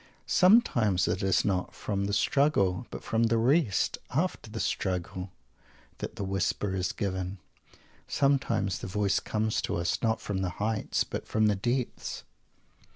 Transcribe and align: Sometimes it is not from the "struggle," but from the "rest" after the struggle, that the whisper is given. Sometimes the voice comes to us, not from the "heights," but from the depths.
Sometimes 0.25 1.07
it 1.07 1.21
is 1.21 1.45
not 1.45 1.75
from 1.75 2.05
the 2.05 2.11
"struggle," 2.13 2.87
but 2.89 3.03
from 3.03 3.25
the 3.25 3.37
"rest" 3.37 3.99
after 4.09 4.49
the 4.49 4.59
struggle, 4.59 5.31
that 5.99 6.15
the 6.15 6.23
whisper 6.23 6.73
is 6.73 6.91
given. 6.91 7.37
Sometimes 8.07 8.79
the 8.79 8.87
voice 8.87 9.19
comes 9.19 9.61
to 9.61 9.75
us, 9.75 10.01
not 10.01 10.19
from 10.19 10.39
the 10.39 10.49
"heights," 10.57 11.03
but 11.03 11.27
from 11.27 11.45
the 11.45 11.55
depths. 11.55 12.23